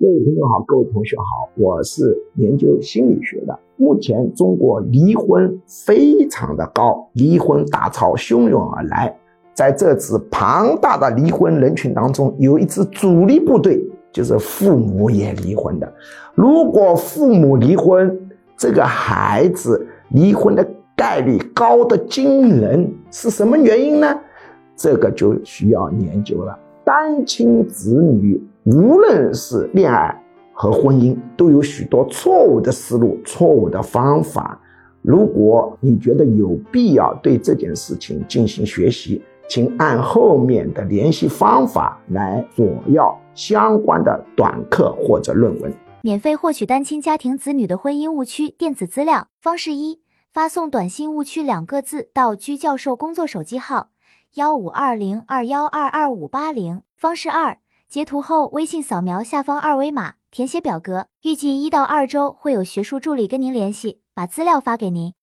[0.00, 3.58] 各位朋友好，各位同学好，我是研究心理学的。
[3.76, 9.12] 目前中国离婚非常的高，离婚大潮汹涌而来。
[9.54, 15.92] 在这支庞大的离婚人群当中，有一支主力部队，就是父母也离婚的。
[16.36, 18.16] 如果父母离婚，
[18.56, 24.16] 这个孩子离婚的概率高的惊人，是什么原因呢？
[24.76, 26.56] 这个就需要研究了。
[26.84, 28.40] 单亲子女。
[28.70, 30.14] 无论是恋爱
[30.52, 34.60] 和婚姻，都有许多错误的思路、错误的方法。
[35.00, 45.72] 如果你觉得有必要对这件事情进行学习，请按后面的联系方法来索要相关的短课或者论文。
[46.02, 50.00] 免费获取单亲家庭子女的婚姻误区电子资料方式一：
[50.30, 53.88] 发送短信“误区”两个字到居教授工作手机号
[54.34, 56.82] 幺五二零二幺二二五八零。
[56.98, 57.56] 方式二。
[57.88, 61.06] 截图后，微信扫描下方二维码，填写表格。
[61.22, 65.14] 预计一到二周会有学术助理跟您联系，把资料发给您。